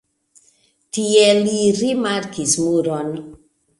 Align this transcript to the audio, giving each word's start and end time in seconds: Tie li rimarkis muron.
Tie 0.97 1.27
li 1.41 1.59
rimarkis 1.81 2.59
muron. 2.65 3.13